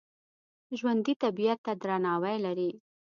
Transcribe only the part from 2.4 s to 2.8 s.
لري